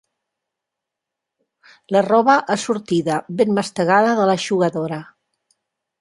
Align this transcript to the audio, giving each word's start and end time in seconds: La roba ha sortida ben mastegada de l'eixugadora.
La 1.95 2.01
roba 2.07 2.37
ha 2.53 2.57
sortida 2.63 3.19
ben 3.43 3.53
mastegada 3.59 4.19
de 4.21 4.29
l'eixugadora. 4.31 5.01